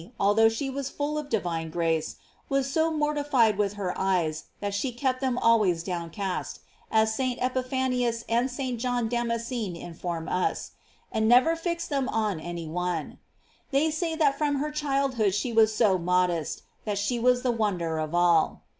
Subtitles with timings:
[0.19, 2.15] although she was full of divine grace,
[2.49, 6.15] was so mortified with her eyes that she kept them al ways cast
[6.55, 6.63] down,
[7.01, 7.37] as St.
[7.39, 8.79] Epiphanius and St.
[8.79, 10.71] John Damascene inform us,
[11.11, 13.19] and never fixed them on any one;
[13.69, 17.99] they say that from her childhood she vas so modest that she was the wonder
[17.99, 18.63] of all.